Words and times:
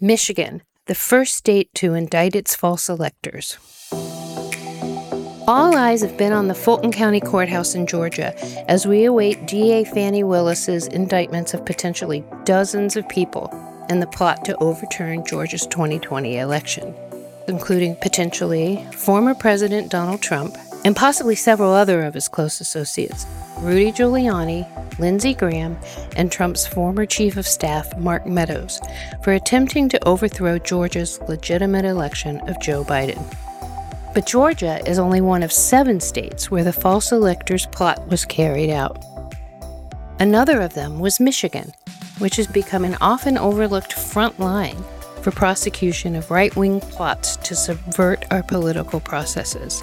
Michigan, 0.00 0.62
the 0.86 0.94
first 0.94 1.34
state 1.34 1.74
to 1.74 1.94
indict 1.94 2.36
its 2.36 2.54
false 2.54 2.88
electors. 2.88 3.58
All 5.48 5.76
eyes 5.76 6.02
have 6.02 6.16
been 6.16 6.32
on 6.32 6.46
the 6.46 6.54
Fulton 6.54 6.92
County 6.92 7.20
Courthouse 7.20 7.74
in 7.74 7.84
Georgia 7.84 8.32
as 8.70 8.86
we 8.86 9.06
await 9.06 9.46
DA 9.46 9.82
Fani 9.82 10.22
Willis's 10.22 10.86
indictments 10.86 11.52
of 11.52 11.66
potentially 11.66 12.22
dozens 12.44 12.96
of 12.96 13.08
people 13.08 13.50
in 13.90 13.98
the 13.98 14.06
plot 14.06 14.44
to 14.44 14.56
overturn 14.58 15.24
Georgia's 15.26 15.66
2020 15.66 16.38
election, 16.38 16.94
including 17.48 17.96
potentially 17.96 18.86
former 18.92 19.34
President 19.34 19.90
Donald 19.90 20.22
Trump 20.22 20.56
and 20.84 20.94
possibly 20.94 21.34
several 21.34 21.72
other 21.72 22.04
of 22.04 22.14
his 22.14 22.28
close 22.28 22.60
associates, 22.60 23.26
Rudy 23.60 23.90
Giuliani, 23.90 24.66
Lindsey 25.00 25.34
Graham, 25.34 25.76
and 26.16 26.30
Trump's 26.30 26.66
former 26.66 27.06
chief 27.06 27.36
of 27.36 27.46
staff, 27.46 27.96
Mark 27.98 28.24
Meadows, 28.24 28.80
for 29.22 29.32
attempting 29.32 29.88
to 29.88 30.08
overthrow 30.08 30.58
Georgia's 30.58 31.20
legitimate 31.28 31.84
election 31.84 32.40
of 32.48 32.60
Joe 32.60 32.84
Biden. 32.84 33.22
But 34.14 34.26
Georgia 34.26 34.80
is 34.88 34.98
only 34.98 35.20
one 35.20 35.42
of 35.42 35.52
seven 35.52 35.98
states 36.00 36.50
where 36.50 36.64
the 36.64 36.72
false 36.72 37.10
electors 37.10 37.66
plot 37.66 38.08
was 38.08 38.24
carried 38.24 38.70
out. 38.70 39.04
Another 40.20 40.60
of 40.60 40.74
them 40.74 41.00
was 41.00 41.18
Michigan, 41.18 41.72
which 42.18 42.36
has 42.36 42.46
become 42.46 42.84
an 42.84 42.96
often 43.00 43.36
overlooked 43.36 43.92
front 43.92 44.38
line 44.38 44.84
for 45.22 45.30
prosecution 45.30 46.14
of 46.16 46.30
right 46.30 46.54
wing 46.56 46.80
plots 46.80 47.36
to 47.36 47.54
subvert 47.54 48.24
our 48.30 48.42
political 48.42 49.00
processes, 49.00 49.82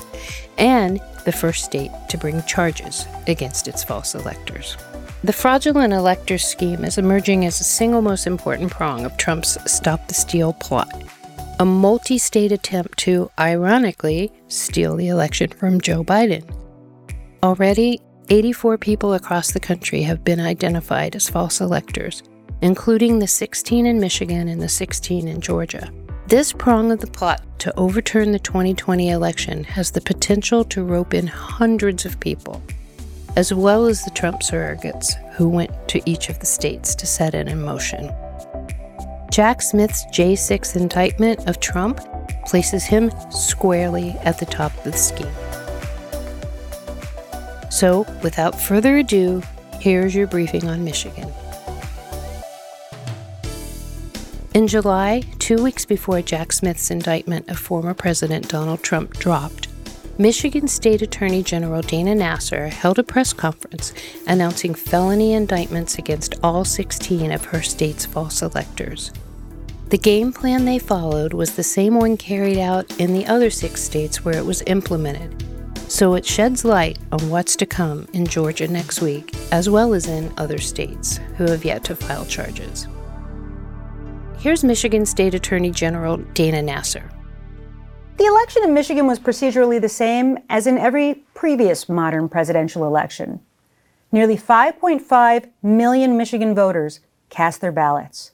and 0.57 0.99
the 1.26 1.31
first 1.31 1.66
state 1.66 1.91
to 2.09 2.17
bring 2.17 2.41
charges 2.43 3.05
against 3.27 3.67
its 3.67 3.84
false 3.84 4.16
electors. 4.16 4.77
The 5.23 5.34
fraudulent 5.34 5.93
electors 5.93 6.45
scheme 6.45 6.85
is 6.85 6.98
emerging 6.98 7.45
as 7.45 7.57
the 7.57 7.63
single 7.63 8.02
most 8.02 8.27
important 8.27 8.71
prong 8.71 9.05
of 9.05 9.17
Trump's 9.17 9.57
Stop 9.71 10.07
the 10.07 10.13
Steal 10.13 10.54
plot, 10.54 11.04
a 11.59 11.65
multi 11.65 12.18
state 12.18 12.52
attempt 12.52 12.98
to, 12.99 13.31
ironically, 13.40 14.31
steal 14.49 14.96
the 14.96 15.07
election 15.07 15.49
from 15.49 15.81
Joe 15.81 16.04
Biden. 16.04 16.43
Already, 17.41 18.02
84 18.29 18.77
people 18.77 19.13
across 19.13 19.52
the 19.52 19.59
country 19.59 20.02
have 20.02 20.24
been 20.24 20.40
identified 20.40 21.15
as 21.15 21.29
false 21.29 21.62
electors, 21.62 22.24
including 22.61 23.20
the 23.20 23.27
16 23.27 23.85
in 23.85 23.99
Michigan 23.99 24.48
and 24.48 24.61
the 24.61 24.70
16 24.70 25.27
in 25.27 25.41
Georgia. 25.41 25.91
This 26.27 26.53
prong 26.53 26.91
of 26.91 26.99
the 26.99 27.07
plot 27.07 27.41
to 27.59 27.77
overturn 27.77 28.31
the 28.31 28.39
2020 28.39 29.09
election 29.09 29.63
has 29.63 29.91
the 29.91 30.01
potential 30.01 30.63
to 30.65 30.84
rope 30.84 31.13
in 31.13 31.27
hundreds 31.27 32.05
of 32.05 32.20
people 32.20 32.62
as 33.35 33.53
well 33.53 33.85
as 33.85 34.03
the 34.03 34.12
Trump 34.12 34.41
surrogates 34.41 35.13
who 35.34 35.49
went 35.49 35.71
to 35.89 36.01
each 36.09 36.29
of 36.29 36.39
the 36.39 36.45
states 36.45 36.95
to 36.95 37.05
set 37.05 37.34
it 37.34 37.47
in 37.47 37.62
motion. 37.62 38.13
Jack 39.31 39.62
Smith's 39.62 40.05
J6 40.05 40.75
indictment 40.75 41.47
of 41.47 41.59
Trump 41.59 41.99
places 42.45 42.85
him 42.85 43.12
squarely 43.31 44.12
at 44.23 44.40
the 44.40 44.45
top 44.45 44.75
of 44.77 44.84
the 44.85 44.93
scheme. 44.93 45.27
So, 47.69 48.05
without 48.23 48.59
further 48.59 48.97
ado, 48.97 49.41
here's 49.81 50.15
your 50.15 50.27
briefing 50.27 50.69
on 50.69 50.85
Michigan. 50.85 51.29
In 54.55 54.67
July, 54.67 55.21
two 55.37 55.61
weeks 55.61 55.84
before 55.84 56.21
Jack 56.21 56.53
Smith's 56.53 56.89
indictment 56.89 57.49
of 57.49 57.59
former 57.59 57.93
President 57.93 58.48
Donald 58.48 58.81
Trump 58.81 59.12
dropped, 59.17 59.67
Michigan 60.17 60.70
State 60.70 61.01
Attorney 61.01 61.43
General 61.43 61.81
Dana 61.81 62.15
Nessel 62.15 62.70
held 62.70 62.97
a 62.97 63.03
press 63.03 63.34
conference 63.34 63.91
announcing 64.28 64.73
felony 64.73 65.34
indictments 65.34 65.97
against 65.97 66.35
all 66.41 66.63
16 66.63 67.34
of 67.34 67.44
her 67.44 67.62
state's 67.62 68.06
false 68.06 68.41
electors. 68.41 69.12
The 69.89 69.97
game 69.97 70.31
plan 70.31 70.63
they 70.63 70.79
followed 70.79 71.34
was 71.34 71.57
the 71.57 71.62
same 71.62 71.95
one 71.95 72.16
carried 72.16 72.57
out 72.57 72.90
in 72.97 73.12
the 73.12 73.25
other 73.25 73.50
six 73.50 73.84
states 73.84 74.24
where 74.24 74.38
it 74.38 74.46
was 74.46 74.63
implemented, 74.68 75.44
so 75.91 76.13
it 76.13 76.25
sheds 76.25 76.63
light 76.63 76.97
on 77.12 77.30
what's 77.30 77.57
to 77.57 77.66
come 77.66 78.07
in 78.13 78.25
Georgia 78.25 78.69
next 78.69 79.01
week, 79.01 79.35
as 79.51 79.69
well 79.69 79.94
as 79.94 80.07
in 80.07 80.31
other 80.38 80.59
states 80.59 81.18
who 81.35 81.44
have 81.44 81.66
yet 81.66 81.84
to 81.84 81.96
file 81.97 82.25
charges. 82.25 82.88
Here's 84.45 84.63
Michigan 84.63 85.07
State 85.07 85.33
Attorney 85.33 85.72
General 85.72 86.17
Dana 86.35 86.61
Nessel. 86.61 87.01
The 88.17 88.25
election 88.25 88.63
in 88.63 88.75
Michigan 88.75 89.07
was 89.07 89.17
procedurally 89.17 89.81
the 89.81 89.89
same 89.89 90.38
as 90.51 90.67
in 90.67 90.78
every 90.78 91.23
previous 91.33 91.89
modern 91.89 92.29
presidential 92.29 92.85
election. 92.85 93.39
Nearly 94.11 94.38
5.5 94.38 95.50
million 95.63 96.16
Michigan 96.16 96.53
voters 96.53 97.00
cast 97.31 97.59
their 97.59 97.72
ballots. 97.72 98.33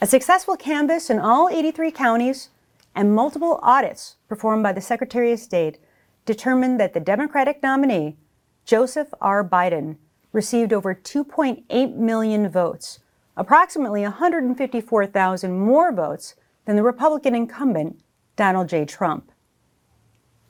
A 0.00 0.06
successful 0.06 0.56
canvass 0.56 1.10
in 1.10 1.18
all 1.18 1.48
83 1.48 1.90
counties 1.90 2.50
and 2.94 3.12
multiple 3.12 3.58
audits 3.64 4.14
performed 4.28 4.62
by 4.62 4.72
the 4.72 4.80
Secretary 4.80 5.32
of 5.32 5.40
State 5.40 5.78
determined 6.24 6.78
that 6.78 6.94
the 6.94 7.00
Democratic 7.00 7.64
nominee, 7.64 8.16
Joseph 8.64 9.08
R. 9.20 9.42
Biden, 9.42 9.96
received 10.30 10.72
over 10.72 10.94
2.8 10.94 11.96
million 11.96 12.48
votes, 12.48 13.00
approximately 13.36 14.02
154,000 14.02 15.58
more 15.58 15.92
votes 15.92 16.34
than 16.64 16.76
the 16.76 16.82
Republican 16.82 17.34
incumbent, 17.34 18.00
Donald 18.36 18.68
J. 18.68 18.84
Trump. 18.84 19.30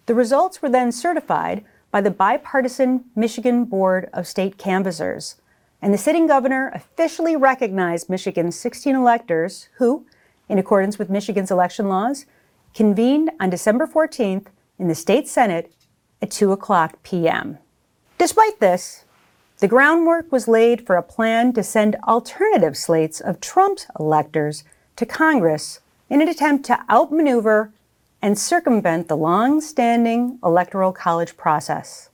The 0.06 0.14
results 0.14 0.62
were 0.62 0.68
then 0.68 0.92
certified 0.92 1.64
by 1.90 2.00
the 2.00 2.10
bipartisan 2.10 3.04
Michigan 3.14 3.64
Board 3.64 4.08
of 4.12 4.26
State 4.26 4.58
Canvassers, 4.58 5.36
and 5.82 5.92
the 5.92 5.98
sitting 5.98 6.26
governor 6.26 6.70
officially 6.74 7.36
recognized 7.36 8.08
Michigan's 8.08 8.56
16 8.56 8.94
electors 8.94 9.68
who, 9.78 10.06
in 10.48 10.58
accordance 10.58 10.98
with 10.98 11.10
Michigan's 11.10 11.50
election 11.50 11.88
laws, 11.88 12.26
convened 12.74 13.30
on 13.40 13.50
December 13.50 13.86
14th 13.86 14.46
in 14.78 14.88
the 14.88 14.94
state 14.94 15.26
Senate 15.26 15.72
at 16.20 16.30
2 16.30 16.52
o'clock 16.52 17.02
p.m. 17.02 17.58
Despite 18.18 18.60
this, 18.60 19.05
the 19.58 19.68
groundwork 19.68 20.30
was 20.30 20.48
laid 20.48 20.86
for 20.86 20.96
a 20.96 21.02
plan 21.02 21.52
to 21.54 21.62
send 21.62 21.96
alternative 22.06 22.76
slates 22.76 23.20
of 23.20 23.40
Trump's 23.40 23.86
electors 23.98 24.64
to 24.96 25.06
Congress 25.06 25.80
in 26.10 26.20
an 26.20 26.28
attempt 26.28 26.66
to 26.66 26.84
outmaneuver 26.90 27.72
and 28.20 28.38
circumvent 28.38 29.08
the 29.08 29.16
long 29.16 29.60
standing 29.60 30.38
Electoral 30.44 30.92
College 30.92 31.36
process. 31.36 32.10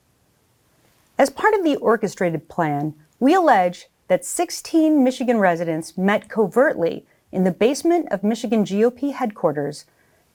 As 1.18 1.30
part 1.30 1.54
of 1.54 1.64
the 1.64 1.76
orchestrated 1.76 2.48
plan, 2.48 2.94
we 3.18 3.34
allege 3.34 3.86
that 4.08 4.24
16 4.24 5.02
Michigan 5.02 5.38
residents 5.38 5.98
met 5.98 6.28
covertly 6.28 7.04
in 7.32 7.44
the 7.44 7.50
basement 7.50 8.06
of 8.10 8.22
Michigan 8.22 8.64
GOP 8.64 9.12
headquarters 9.12 9.84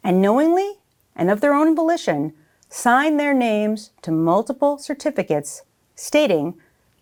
and 0.04 0.22
knowingly 0.22 0.80
and 1.16 1.30
of 1.30 1.42
their 1.42 1.54
own 1.54 1.76
volition 1.76 2.34
signed 2.70 3.20
their 3.20 3.34
names 3.34 3.92
to 4.02 4.12
multiple 4.12 4.78
certificates 4.78 5.64
stating 5.96 6.56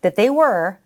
that 0.06 0.16
they 0.16 0.30
were 0.30 0.78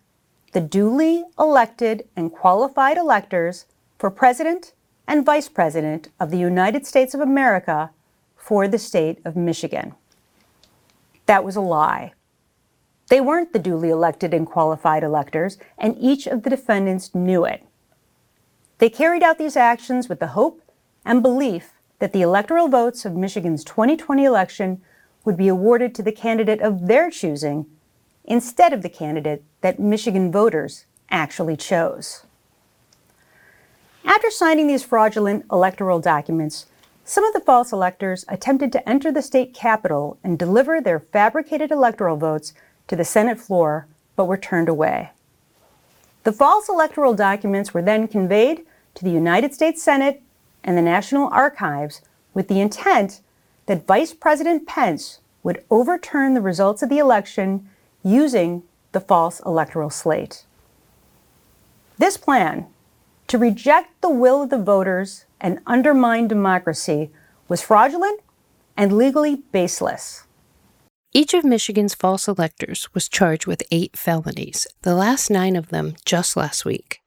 the 0.52 0.62
duly 0.62 1.24
elected 1.38 2.08
and 2.16 2.32
qualified 2.32 2.96
electors 2.96 3.66
for 3.98 4.10
president 4.10 4.72
and 5.06 5.26
Vice 5.26 5.46
President 5.46 6.08
of 6.18 6.30
the 6.30 6.38
United 6.38 6.86
States 6.86 7.12
of 7.12 7.20
America 7.20 7.90
for 8.34 8.66
the 8.66 8.78
state 8.78 9.18
of 9.26 9.36
Michigan. 9.36 9.94
That 11.26 11.44
was 11.44 11.54
a 11.54 11.60
lie. 11.60 12.14
They 13.10 13.20
weren't 13.20 13.52
the 13.52 13.58
duly 13.58 13.90
elected 13.90 14.32
and 14.32 14.46
qualified 14.46 15.02
electors, 15.02 15.58
and 15.76 15.98
each 16.00 16.26
of 16.26 16.42
the 16.42 16.48
defendants 16.48 17.14
knew 17.14 17.44
it. 17.44 17.62
They 18.78 18.88
carried 18.88 19.22
out 19.22 19.36
these 19.36 19.54
actions 19.54 20.08
with 20.08 20.20
the 20.20 20.28
hope 20.28 20.62
and 21.04 21.22
belief 21.22 21.74
that 21.98 22.14
the 22.14 22.22
electoral 22.22 22.68
votes 22.68 23.04
of 23.04 23.16
Michigan's 23.16 23.64
2020 23.64 24.24
election 24.24 24.80
would 25.26 25.36
be 25.36 25.48
awarded 25.48 25.94
to 25.94 26.02
the 26.02 26.10
candidate 26.10 26.62
of 26.62 26.86
their 26.86 27.10
choosing 27.10 27.66
instead 28.30 28.72
of 28.72 28.82
the 28.82 28.88
candidate 28.88 29.42
that 29.60 29.80
Michigan 29.80 30.30
voters 30.30 30.86
actually 31.10 31.56
chose. 31.56 32.24
After 34.04 34.30
signing 34.30 34.68
these 34.68 34.84
fraudulent 34.84 35.44
electoral 35.50 35.98
documents, 35.98 36.66
some 37.04 37.24
of 37.24 37.32
the 37.32 37.40
false 37.40 37.72
electors 37.72 38.24
attempted 38.28 38.70
to 38.70 38.88
enter 38.88 39.10
the 39.10 39.20
state 39.20 39.52
capitol 39.52 40.16
and 40.22 40.38
deliver 40.38 40.80
their 40.80 41.00
fabricated 41.00 41.72
electoral 41.72 42.16
votes 42.16 42.54
to 42.86 42.94
the 42.94 43.04
Senate 43.04 43.40
floor, 43.40 43.88
but 44.14 44.26
were 44.26 44.36
turned 44.36 44.68
away. 44.68 45.10
The 46.22 46.32
false 46.32 46.68
electoral 46.68 47.14
documents 47.14 47.74
were 47.74 47.82
then 47.82 48.06
conveyed 48.06 48.64
to 48.94 49.04
the 49.04 49.10
United 49.10 49.54
States 49.54 49.82
Senate 49.82 50.22
and 50.62 50.78
the 50.78 50.82
National 50.82 51.28
Archives 51.32 52.00
with 52.32 52.46
the 52.46 52.60
intent 52.60 53.22
that 53.66 53.88
Vice 53.88 54.14
President 54.14 54.68
Pence 54.68 55.18
would 55.42 55.64
overturn 55.68 56.34
the 56.34 56.40
results 56.40 56.80
of 56.80 56.90
the 56.90 56.98
election 56.98 57.68
using 58.02 58.62
the 58.92 59.00
false 59.00 59.40
electoral 59.40 59.90
slate. 59.90 60.44
This 61.98 62.16
plan 62.16 62.66
to 63.28 63.38
reject 63.38 64.00
the 64.00 64.10
will 64.10 64.42
of 64.42 64.50
the 64.50 64.58
voters 64.58 65.26
and 65.40 65.60
undermine 65.66 66.28
democracy 66.28 67.10
was 67.48 67.62
fraudulent 67.62 68.20
and 68.76 68.96
legally 68.96 69.42
baseless. 69.52 70.24
Each 71.12 71.34
of 71.34 71.44
Michigan's 71.44 71.94
false 71.94 72.28
electors 72.28 72.88
was 72.94 73.08
charged 73.08 73.46
with 73.46 73.62
eight 73.70 73.96
felonies, 73.96 74.66
the 74.82 74.94
last 74.94 75.28
nine 75.28 75.56
of 75.56 75.68
them 75.68 75.96
just 76.04 76.36
last 76.36 76.64
week. 76.64 77.00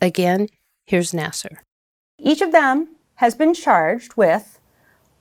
Again, 0.00 0.48
here's 0.86 1.12
Nessel. 1.12 1.56
Each 2.18 2.42
of 2.42 2.52
them 2.52 2.88
has 3.16 3.34
been 3.34 3.54
charged 3.54 4.14
with 4.14 4.58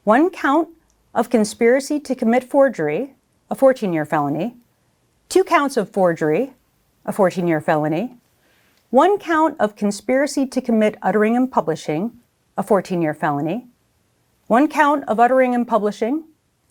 one 0.03 0.29
count 0.29 0.69
of 1.13 1.29
conspiracy 1.29 1.99
to 2.01 2.15
commit 2.15 2.43
forgery, 2.43 3.15
a 3.49 3.55
14 3.55 3.93
year 3.93 4.05
felony, 4.05 4.57
two 5.29 5.43
counts 5.43 5.77
of 5.77 5.91
forgery, 5.91 6.53
a 7.05 7.13
14 7.13 7.47
year 7.47 7.61
felony, 7.61 8.17
one 8.89 9.19
count 9.19 9.55
of 9.59 9.75
conspiracy 9.75 10.47
to 10.47 10.59
commit 10.59 10.97
uttering 11.03 11.35
and 11.37 11.51
publishing, 11.51 12.19
a 12.57 12.63
14 12.63 13.01
year 13.01 13.13
felony, 13.13 13.67
one 14.47 14.67
count 14.67 15.03
of 15.07 15.19
uttering 15.19 15.53
and 15.53 15.67
publishing, 15.67 16.23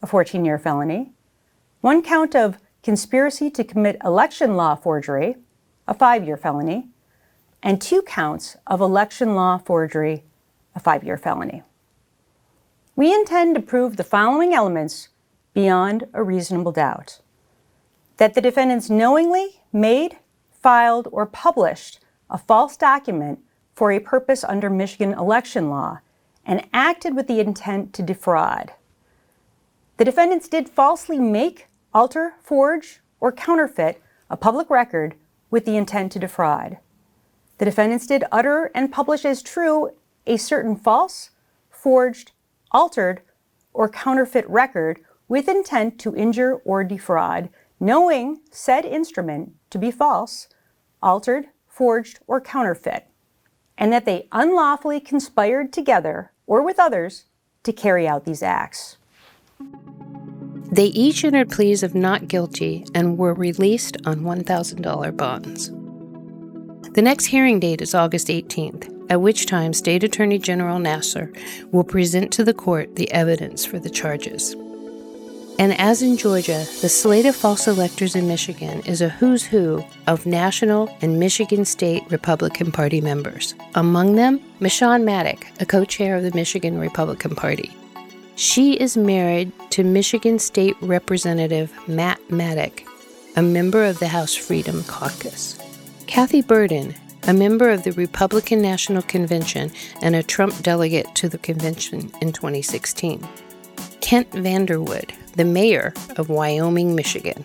a 0.02 0.06
14 0.06 0.44
year 0.44 0.58
felony, 0.58 1.12
one 1.80 2.02
count 2.02 2.34
of 2.34 2.58
conspiracy 2.82 3.48
to 3.48 3.62
commit 3.62 3.96
election 4.04 4.56
law 4.56 4.74
forgery, 4.74 5.36
a 5.86 5.94
five 5.94 6.26
year 6.26 6.36
felony, 6.36 6.88
and 7.62 7.80
two 7.80 8.02
counts 8.02 8.56
of 8.66 8.80
election 8.80 9.36
law 9.36 9.56
forgery, 9.56 10.24
a 10.74 10.80
five 10.80 11.04
year 11.04 11.16
felony. 11.16 11.62
We 12.96 13.14
intend 13.14 13.54
to 13.54 13.62
prove 13.62 13.96
the 13.96 14.02
following 14.02 14.52
elements 14.52 15.10
beyond 15.54 16.08
a 16.12 16.24
reasonable 16.24 16.72
doubt 16.72 17.20
that 18.18 18.34
the 18.34 18.40
defendants 18.40 18.90
knowingly 18.90 19.62
made, 19.72 20.18
filed, 20.50 21.08
or 21.10 21.24
published 21.24 22.00
a 22.28 22.36
false 22.36 22.76
document 22.76 23.40
for 23.74 23.90
a 23.90 24.00
purpose 24.00 24.44
under 24.44 24.68
Michigan 24.68 25.12
election 25.14 25.70
law 25.70 26.00
and 26.44 26.66
acted 26.72 27.14
with 27.14 27.26
the 27.28 27.40
intent 27.40 27.92
to 27.94 28.02
defraud. 28.02 28.72
The 29.96 30.04
defendants 30.04 30.48
did 30.48 30.68
falsely 30.68 31.18
make, 31.18 31.68
alter, 31.94 32.34
forge, 32.42 33.00
or 33.20 33.32
counterfeit 33.32 34.02
a 34.30 34.36
public 34.36 34.68
record 34.68 35.14
with 35.50 35.64
the 35.64 35.76
intent 35.76 36.12
to 36.12 36.18
defraud. 36.18 36.78
The 37.58 37.64
defendants 37.64 38.06
did 38.06 38.24
utter 38.30 38.70
and 38.74 38.92
publish 38.92 39.24
as 39.24 39.42
true 39.42 39.90
a 40.26 40.36
certain 40.36 40.76
false, 40.76 41.30
forged, 41.70 42.32
altered, 42.70 43.22
or 43.72 43.88
counterfeit 43.88 44.48
record 44.48 45.00
with 45.28 45.48
intent 45.48 45.98
to 46.00 46.14
injure 46.14 46.56
or 46.64 46.84
defraud, 46.84 47.48
knowing 47.80 48.40
said 48.50 48.84
instrument 48.84 49.52
to 49.70 49.78
be 49.78 49.90
false, 49.90 50.48
altered, 51.02 51.46
forged, 51.66 52.20
or 52.26 52.40
counterfeit, 52.40 53.06
and 53.76 53.92
that 53.92 54.04
they 54.04 54.28
unlawfully 54.32 55.00
conspired 55.00 55.72
together 55.72 56.32
or 56.46 56.62
with 56.62 56.80
others 56.80 57.24
to 57.62 57.72
carry 57.72 58.08
out 58.08 58.24
these 58.24 58.42
acts. 58.42 58.96
They 60.70 60.86
each 60.86 61.24
entered 61.24 61.50
pleas 61.50 61.82
of 61.82 61.94
not 61.94 62.28
guilty 62.28 62.84
and 62.94 63.16
were 63.16 63.34
released 63.34 63.96
on 64.04 64.20
$1,000 64.20 65.16
bonds. 65.16 65.70
The 66.92 67.02
next 67.02 67.26
hearing 67.26 67.60
date 67.60 67.80
is 67.80 67.94
August 67.94 68.28
18th, 68.28 69.06
at 69.10 69.20
which 69.20 69.46
time 69.46 69.72
State 69.72 70.04
Attorney 70.04 70.38
General 70.38 70.78
Nessel 70.78 71.28
will 71.72 71.84
present 71.84 72.32
to 72.32 72.44
the 72.44 72.54
court 72.54 72.96
the 72.96 73.10
evidence 73.12 73.64
for 73.64 73.78
the 73.78 73.90
charges. 73.90 74.56
And 75.58 75.78
as 75.80 76.02
in 76.02 76.16
Georgia, 76.16 76.64
the 76.80 76.88
slate 76.88 77.26
of 77.26 77.34
false 77.34 77.66
electors 77.66 78.14
in 78.14 78.28
Michigan 78.28 78.80
is 78.82 79.00
a 79.00 79.08
who's 79.08 79.44
who 79.44 79.84
of 80.06 80.24
national 80.24 80.88
and 81.02 81.18
Michigan 81.18 81.64
State 81.64 82.04
Republican 82.10 82.70
Party 82.70 83.00
members. 83.00 83.56
Among 83.74 84.14
them, 84.14 84.38
Meshawn 84.60 85.02
Maddock, 85.02 85.44
a 85.58 85.66
co 85.66 85.84
chair 85.84 86.16
of 86.16 86.22
the 86.22 86.32
Michigan 86.32 86.78
Republican 86.78 87.34
Party. 87.34 87.76
She 88.36 88.74
is 88.74 88.96
married 88.96 89.50
to 89.70 89.82
Michigan 89.82 90.38
State 90.38 90.76
Representative 90.80 91.72
Matt 91.88 92.20
Maddock, 92.30 92.84
a 93.34 93.42
member 93.42 93.84
of 93.84 93.98
the 93.98 94.06
House 94.06 94.36
Freedom 94.36 94.84
Caucus. 94.84 95.58
Kathy 96.06 96.40
Berden, 96.40 96.94
a 97.26 97.32
member 97.32 97.68
of 97.68 97.82
the 97.82 97.92
Republican 97.92 98.62
National 98.62 99.02
Convention 99.02 99.72
and 100.02 100.14
a 100.14 100.22
Trump 100.22 100.62
delegate 100.62 101.12
to 101.16 101.28
the 101.28 101.38
convention 101.38 102.12
in 102.22 102.32
2016. 102.32 103.26
Kent 104.00 104.30
Vanderwood, 104.30 105.10
the 105.38 105.44
mayor 105.44 105.94
of 106.16 106.28
Wyoming, 106.28 106.96
Michigan. 106.96 107.44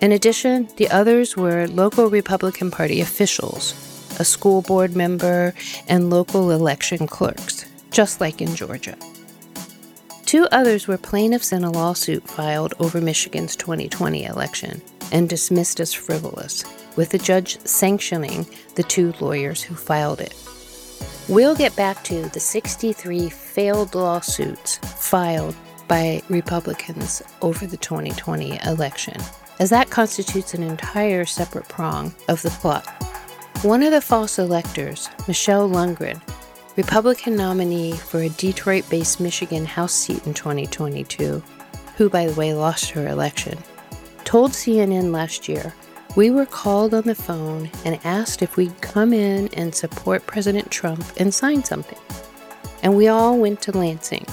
In 0.00 0.10
addition, 0.10 0.68
the 0.76 0.90
others 0.90 1.36
were 1.36 1.68
local 1.68 2.10
Republican 2.10 2.72
Party 2.72 3.00
officials, 3.00 3.72
a 4.18 4.24
school 4.24 4.62
board 4.62 4.96
member, 4.96 5.54
and 5.86 6.10
local 6.10 6.50
election 6.50 7.06
clerks, 7.06 7.66
just 7.92 8.20
like 8.20 8.42
in 8.42 8.54
Georgia. 8.56 8.96
Two 10.26 10.48
others 10.50 10.88
were 10.88 10.98
plaintiffs 10.98 11.52
in 11.52 11.62
a 11.62 11.70
lawsuit 11.70 12.28
filed 12.28 12.74
over 12.80 13.00
Michigan's 13.00 13.54
2020 13.54 14.24
election 14.24 14.82
and 15.12 15.28
dismissed 15.28 15.78
as 15.78 15.94
frivolous, 15.94 16.64
with 16.96 17.10
the 17.10 17.18
judge 17.18 17.60
sanctioning 17.60 18.44
the 18.74 18.82
two 18.82 19.14
lawyers 19.20 19.62
who 19.62 19.76
filed 19.76 20.20
it. 20.20 20.34
We'll 21.28 21.54
get 21.54 21.76
back 21.76 22.02
to 22.04 22.28
the 22.30 22.40
63 22.40 23.30
failed 23.30 23.94
lawsuits 23.94 24.78
filed 24.78 25.54
by 25.88 26.22
Republicans 26.28 27.22
over 27.42 27.66
the 27.66 27.76
2020 27.78 28.60
election, 28.64 29.14
as 29.58 29.70
that 29.70 29.90
constitutes 29.90 30.54
an 30.54 30.62
entire 30.62 31.24
separate 31.24 31.68
prong 31.68 32.14
of 32.28 32.42
the 32.42 32.50
plot. 32.50 32.86
One 33.62 33.82
of 33.82 33.90
the 33.90 34.00
false 34.00 34.38
electors, 34.38 35.08
Michelle 35.26 35.68
Lundgren, 35.68 36.20
Republican 36.76 37.34
nominee 37.34 37.96
for 37.96 38.20
a 38.20 38.28
Detroit 38.28 38.88
based 38.88 39.18
Michigan 39.18 39.64
House 39.64 39.92
seat 39.92 40.24
in 40.26 40.34
2022, 40.34 41.42
who, 41.96 42.08
by 42.08 42.26
the 42.26 42.38
way, 42.38 42.54
lost 42.54 42.90
her 42.90 43.08
election, 43.08 43.58
told 44.22 44.52
CNN 44.52 45.10
last 45.10 45.48
year 45.48 45.74
we 46.14 46.30
were 46.30 46.46
called 46.46 46.94
on 46.94 47.04
the 47.04 47.14
phone 47.14 47.70
and 47.84 47.98
asked 48.04 48.42
if 48.42 48.56
we'd 48.56 48.80
come 48.80 49.12
in 49.12 49.48
and 49.54 49.74
support 49.74 50.26
President 50.26 50.70
Trump 50.70 51.04
and 51.16 51.32
sign 51.32 51.64
something. 51.64 51.98
And 52.82 52.96
we 52.96 53.08
all 53.08 53.38
went 53.38 53.60
to 53.62 53.76
Lansing. 53.76 54.26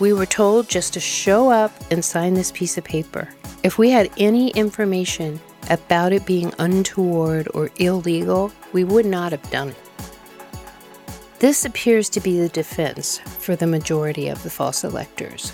We 0.00 0.12
were 0.12 0.26
told 0.26 0.68
just 0.68 0.92
to 0.94 1.00
show 1.00 1.50
up 1.50 1.72
and 1.90 2.04
sign 2.04 2.34
this 2.34 2.52
piece 2.52 2.78
of 2.78 2.84
paper. 2.84 3.28
If 3.64 3.78
we 3.78 3.90
had 3.90 4.10
any 4.16 4.50
information 4.50 5.40
about 5.70 6.12
it 6.12 6.24
being 6.24 6.52
untoward 6.58 7.48
or 7.52 7.70
illegal, 7.76 8.52
we 8.72 8.84
would 8.84 9.06
not 9.06 9.32
have 9.32 9.50
done 9.50 9.70
it. 9.70 9.76
This 11.40 11.64
appears 11.64 12.08
to 12.10 12.20
be 12.20 12.38
the 12.38 12.48
defense 12.48 13.18
for 13.18 13.56
the 13.56 13.66
majority 13.66 14.28
of 14.28 14.42
the 14.42 14.50
false 14.50 14.84
electors. 14.84 15.52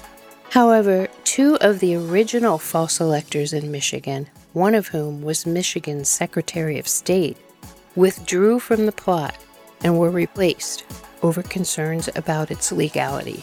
However, 0.50 1.08
two 1.24 1.56
of 1.60 1.80
the 1.80 1.96
original 1.96 2.58
false 2.58 3.00
electors 3.00 3.52
in 3.52 3.70
Michigan, 3.70 4.28
one 4.52 4.74
of 4.74 4.88
whom 4.88 5.22
was 5.22 5.46
Michigan's 5.46 6.08
Secretary 6.08 6.78
of 6.78 6.86
State, 6.86 7.38
withdrew 7.96 8.58
from 8.60 8.86
the 8.86 8.92
plot 8.92 9.36
and 9.82 9.98
were 9.98 10.10
replaced 10.10 10.84
over 11.22 11.42
concerns 11.42 12.08
about 12.14 12.50
its 12.50 12.70
legality. 12.70 13.42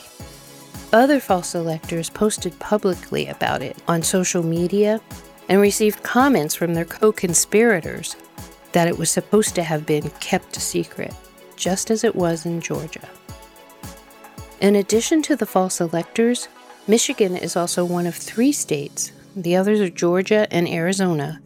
Other 0.93 1.21
false 1.21 1.55
electors 1.55 2.09
posted 2.09 2.59
publicly 2.59 3.27
about 3.27 3.61
it 3.61 3.77
on 3.87 4.03
social 4.03 4.43
media 4.43 4.99
and 5.47 5.61
received 5.61 6.03
comments 6.03 6.53
from 6.53 6.73
their 6.73 6.83
co 6.83 7.13
conspirators 7.13 8.17
that 8.73 8.89
it 8.89 8.97
was 8.97 9.09
supposed 9.09 9.55
to 9.55 9.63
have 9.63 9.85
been 9.85 10.09
kept 10.19 10.57
a 10.57 10.59
secret 10.59 11.13
just 11.55 11.91
as 11.91 12.03
it 12.03 12.13
was 12.13 12.45
in 12.45 12.59
Georgia. 12.59 13.07
In 14.59 14.75
addition 14.75 15.21
to 15.23 15.37
the 15.37 15.45
false 15.45 15.79
electors, 15.79 16.49
Michigan 16.87 17.37
is 17.37 17.55
also 17.55 17.85
one 17.85 18.05
of 18.05 18.15
three 18.15 18.51
states, 18.51 19.13
the 19.33 19.55
others 19.55 19.79
are 19.79 19.89
Georgia 19.89 20.45
and 20.51 20.67
Arizona, 20.67 21.41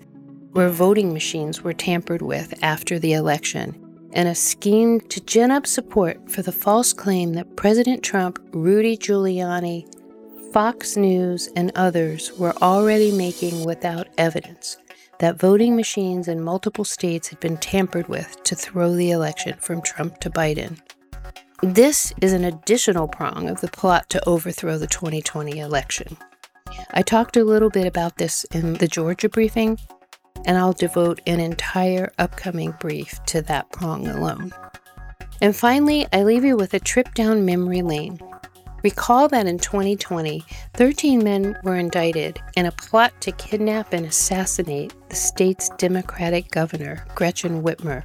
where 0.54 0.70
voting 0.70 1.14
machines 1.14 1.62
were 1.62 1.74
tampered 1.74 2.24
with 2.24 2.54
after 2.64 2.98
the 2.98 3.14
election 3.14 3.85
in 4.16 4.28
a 4.28 4.36
scheme 4.36 5.02
to 5.02 5.20
gin 5.22 5.52
up 5.52 5.68
support 5.68 6.32
for 6.32 6.42
the 6.42 6.52
false 6.52 6.94
claim 6.94 7.34
that 7.34 7.56
President 7.56 8.02
Trump, 8.02 8.40
Rudy 8.54 8.98
Giuliani, 8.98 9.86
Fox 10.54 10.96
News, 10.96 11.50
and 11.56 11.72
others 11.76 12.32
were 12.40 12.56
already 12.62 13.12
making 13.12 13.66
without 13.66 14.08
evidence 14.18 14.78
that 15.20 15.40
voting 15.40 15.76
machines 15.76 16.28
in 16.28 16.44
multiple 16.44 16.86
states 16.86 17.28
had 17.28 17.40
been 17.40 17.58
tampered 17.58 18.08
with 18.08 18.42
to 18.44 18.56
throw 18.56 18.94
the 18.94 19.12
election 19.12 19.58
from 19.60 19.82
Trump 19.82 20.20
to 20.20 20.30
Biden. 20.30 20.80
This 21.62 22.14
is 22.22 22.34
an 22.34 22.44
additional 22.44 23.08
prong 23.08 23.50
of 23.50 23.62
the 23.62 23.70
plot 23.70 24.10
to 24.10 24.30
overthrow 24.30 24.78
the 24.78 24.88
2020 24.88 25.60
election. 25.60 26.18
I 26.92 27.02
talked 27.02 27.38
a 27.38 27.46
little 27.46 27.70
bit 27.70 27.88
about 27.88 28.18
this 28.18 28.44
in 28.46 28.76
the 28.76 28.88
Georgia 28.88 29.30
briefing, 29.30 29.80
and 30.46 30.58
I'll 30.58 30.74
devote 30.74 31.22
an 31.28 31.40
entire 31.40 32.12
upcoming 32.18 32.74
brief 32.80 33.24
to 33.26 33.42
that 33.44 33.72
prong 33.72 34.08
alone. 34.08 34.54
And 35.42 35.56
finally, 35.56 36.08
I 36.14 36.24
leave 36.24 36.46
you 36.46 36.56
with 36.56 36.74
a 36.74 36.80
trip 36.80 37.14
down 37.14 37.46
memory 37.46 37.82
lane 37.82 38.20
Recall 38.86 39.28
that 39.30 39.48
in 39.48 39.58
2020, 39.58 40.46
13 40.76 41.24
men 41.24 41.58
were 41.64 41.76
indicted 41.76 42.40
in 42.56 42.68
a 42.68 42.72
plot 42.72 43.20
to 43.22 43.32
kidnap 43.32 43.94
and 43.94 44.06
assassinate 44.06 44.94
the 45.10 45.16
state's 45.16 45.70
Democratic 45.80 46.52
governor, 46.52 47.04
Gretchen 47.16 47.64
Whitmer, 47.64 48.04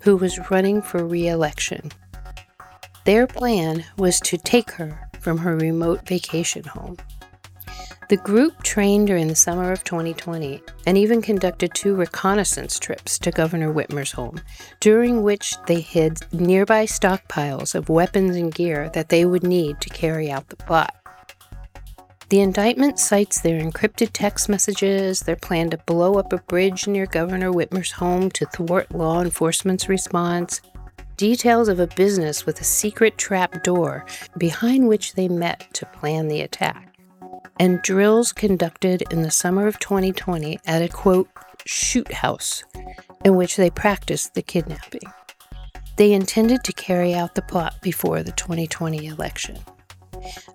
who 0.00 0.16
was 0.16 0.50
running 0.50 0.80
for 0.80 1.04
re 1.04 1.28
election. 1.28 1.92
Their 3.04 3.26
plan 3.26 3.84
was 3.98 4.20
to 4.20 4.38
take 4.38 4.70
her 4.70 5.06
from 5.20 5.36
her 5.36 5.54
remote 5.54 6.08
vacation 6.08 6.64
home. 6.64 6.96
The 8.12 8.18
group 8.18 8.62
trained 8.62 9.06
during 9.06 9.28
the 9.28 9.34
summer 9.34 9.72
of 9.72 9.84
2020 9.84 10.62
and 10.86 10.98
even 10.98 11.22
conducted 11.22 11.72
two 11.72 11.94
reconnaissance 11.94 12.78
trips 12.78 13.18
to 13.20 13.30
Governor 13.30 13.72
Whitmer's 13.72 14.12
home, 14.12 14.38
during 14.80 15.22
which 15.22 15.54
they 15.66 15.80
hid 15.80 16.20
nearby 16.30 16.84
stockpiles 16.84 17.74
of 17.74 17.88
weapons 17.88 18.36
and 18.36 18.54
gear 18.54 18.90
that 18.90 19.08
they 19.08 19.24
would 19.24 19.44
need 19.44 19.80
to 19.80 19.88
carry 19.88 20.30
out 20.30 20.46
the 20.50 20.56
plot. 20.56 20.94
The 22.28 22.42
indictment 22.42 22.98
cites 22.98 23.40
their 23.40 23.58
encrypted 23.58 24.10
text 24.12 24.46
messages, 24.46 25.20
their 25.20 25.34
plan 25.34 25.70
to 25.70 25.78
blow 25.78 26.18
up 26.18 26.34
a 26.34 26.38
bridge 26.42 26.86
near 26.86 27.06
Governor 27.06 27.50
Whitmer's 27.50 27.92
home 27.92 28.30
to 28.32 28.44
thwart 28.44 28.94
law 28.94 29.22
enforcement's 29.22 29.88
response, 29.88 30.60
details 31.16 31.66
of 31.66 31.80
a 31.80 31.86
business 31.86 32.44
with 32.44 32.60
a 32.60 32.64
secret 32.64 33.16
trap 33.16 33.62
door 33.62 34.04
behind 34.36 34.86
which 34.86 35.14
they 35.14 35.28
met 35.28 35.72
to 35.72 35.86
plan 35.86 36.28
the 36.28 36.42
attack 36.42 36.91
and 37.58 37.82
drills 37.82 38.32
conducted 38.32 39.02
in 39.10 39.22
the 39.22 39.30
summer 39.30 39.66
of 39.66 39.78
2020 39.78 40.58
at 40.66 40.82
a 40.82 40.88
quote, 40.88 41.28
shoot 41.64 42.12
house, 42.12 42.64
in 43.24 43.36
which 43.36 43.56
they 43.56 43.70
practiced 43.70 44.34
the 44.34 44.42
kidnapping. 44.42 45.02
They 45.96 46.12
intended 46.12 46.64
to 46.64 46.72
carry 46.72 47.14
out 47.14 47.34
the 47.34 47.42
plot 47.42 47.80
before 47.82 48.22
the 48.22 48.32
2020 48.32 49.06
election. 49.06 49.58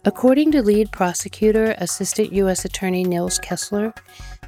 According 0.06 0.52
to 0.54 0.62
lead 0.62 0.92
prosecutor, 0.92 1.76
Assistant 1.78 2.32
U.S. 2.34 2.66
Attorney 2.66 3.04
Nils 3.04 3.38
Kessler, 3.40 3.94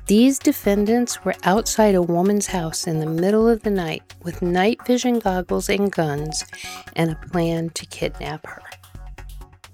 these 0.08 0.40
defendants 0.40 1.24
were 1.24 1.36
outside 1.44 1.94
a 1.94 2.02
woman's 2.02 2.48
house 2.48 2.88
in 2.88 3.00
the 3.00 3.06
middle 3.06 3.48
of 3.48 3.62
the 3.62 3.70
night 3.70 4.02
with 4.24 4.42
night 4.42 4.84
vision 4.88 5.20
goggles 5.20 5.70
and 5.70 5.92
guns 5.92 6.44
and 6.96 7.12
a 7.12 7.28
plan 7.28 7.70
to 7.72 7.86
kidnap 7.86 8.48
her. 8.48 8.62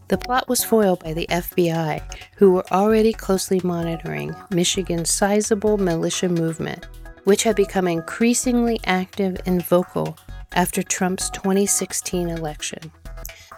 The 0.07 0.17
plot 0.19 0.47
was 0.47 0.63
foiled 0.63 1.03
by 1.03 1.13
the 1.13 1.25
FBI, 1.27 2.01
who 2.35 2.51
were 2.51 2.65
already 2.71 3.11
closely 3.11 3.59
monitoring 3.63 4.35
Michigan's 4.51 5.09
sizable 5.09 5.77
militia 5.77 6.29
movement, 6.29 6.85
which 7.23 7.43
had 7.43 7.55
become 7.55 7.87
increasingly 7.87 8.79
active 8.85 9.37
and 9.47 9.65
vocal 9.65 10.15
after 10.53 10.83
Trump's 10.83 11.31
2016 11.31 12.29
election. 12.29 12.91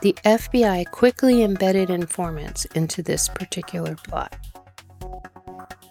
The 0.01 0.13
FBI 0.23 0.89
quickly 0.91 1.43
embedded 1.43 1.89
informants 1.89 2.63
into 2.75 3.03
this 3.03 3.27
particular 3.27 3.95
plot. 3.95 4.37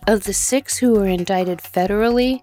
Of 0.07 0.25
the 0.25 0.33
six 0.33 0.79
who 0.79 0.95
were 0.95 1.07
indicted 1.07 1.59
federally, 1.59 2.41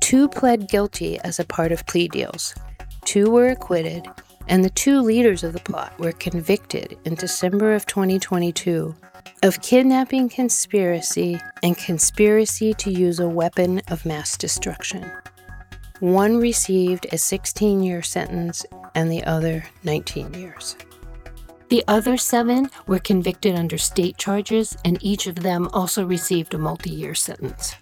two 0.00 0.28
pled 0.28 0.68
guilty 0.68 1.18
as 1.20 1.40
a 1.40 1.44
part 1.44 1.72
of 1.72 1.86
plea 1.86 2.08
deals, 2.08 2.54
two 3.04 3.30
were 3.30 3.48
acquitted, 3.48 4.06
and 4.48 4.64
the 4.64 4.70
two 4.70 5.00
leaders 5.00 5.44
of 5.44 5.52
the 5.52 5.60
plot 5.60 5.98
were 5.98 6.12
convicted 6.12 6.98
in 7.04 7.14
December 7.14 7.74
of 7.74 7.86
2022 7.86 8.94
of 9.42 9.60
kidnapping 9.60 10.28
conspiracy 10.28 11.40
and 11.62 11.76
conspiracy 11.76 12.72
to 12.74 12.90
use 12.90 13.20
a 13.20 13.28
weapon 13.28 13.82
of 13.88 14.06
mass 14.06 14.36
destruction. 14.36 15.10
One 16.00 16.38
received 16.38 17.06
a 17.12 17.18
16 17.18 17.82
year 17.82 18.02
sentence 18.02 18.64
and 18.94 19.10
the 19.10 19.24
other 19.24 19.64
19 19.84 20.34
years. 20.34 20.76
The 21.68 21.82
other 21.88 22.16
seven 22.16 22.70
were 22.86 23.00
convicted 23.00 23.56
under 23.56 23.76
state 23.76 24.16
charges, 24.16 24.76
and 24.84 24.98
each 25.02 25.26
of 25.26 25.36
them 25.36 25.68
also 25.72 26.06
received 26.06 26.54
a 26.54 26.58
multi 26.58 26.90
year 26.90 27.14
sentence. 27.14 27.74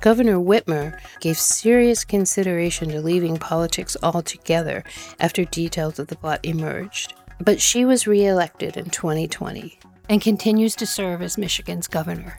Governor 0.00 0.36
Whitmer 0.36 0.98
gave 1.24 1.38
serious 1.38 2.04
consideration 2.04 2.90
to 2.90 3.00
leaving 3.00 3.38
politics 3.38 3.96
altogether 4.02 4.84
after 5.18 5.46
details 5.46 5.98
of 5.98 6.08
the 6.08 6.16
plot 6.16 6.38
emerged. 6.42 7.14
But 7.40 7.62
she 7.62 7.86
was 7.86 8.06
reelected 8.06 8.76
in 8.76 8.90
2020 8.90 9.78
and 10.10 10.20
continues 10.20 10.76
to 10.76 10.86
serve 10.86 11.22
as 11.22 11.38
Michigan's 11.38 11.88
governor. 11.88 12.36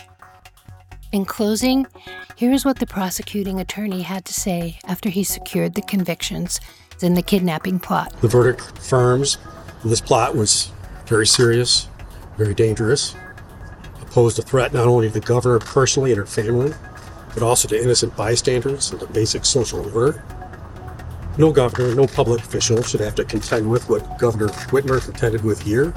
In 1.12 1.26
closing, 1.26 1.88
here's 2.36 2.64
what 2.64 2.78
the 2.78 2.86
prosecuting 2.86 3.60
attorney 3.60 4.04
had 4.04 4.24
to 4.26 4.34
say 4.36 4.78
after 4.86 5.10
he 5.10 5.24
secured 5.24 5.74
the 5.74 5.82
convictions 5.82 6.62
in 7.02 7.16
the 7.16 7.24
kidnapping 7.24 7.80
plot. 7.80 8.14
The 8.22 8.28
verdict 8.28 8.68
confirms 8.68 9.40
this 9.84 10.00
plot 10.00 10.36
was 10.36 10.72
very 11.08 11.26
serious, 11.26 11.88
very 12.38 12.54
dangerous, 12.54 13.16
posed 14.12 14.38
a 14.38 14.44
threat 14.44 14.74
not 14.74 14.88
only 14.88 15.08
to 15.08 15.14
the 15.14 15.26
governor 15.26 15.58
personally 15.58 16.12
and 16.12 16.20
her 16.20 16.26
family, 16.28 16.72
but 17.36 17.44
also 17.44 17.68
to 17.68 17.80
innocent 17.80 18.16
bystanders 18.16 18.90
and 18.90 19.00
to 19.00 19.06
basic 19.08 19.46
social 19.46 19.86
order. 19.96 20.24
No 21.38 21.52
governor, 21.52 21.94
no 21.94 22.08
public 22.08 22.42
official 22.42 22.82
should 22.82 23.02
have 23.02 23.14
to 23.16 23.26
contend 23.26 23.70
with 23.70 23.88
what 23.90 24.18
Governor 24.18 24.48
Whitmer 24.72 25.04
contended 25.04 25.44
with 25.44 25.62
here. 25.62 25.94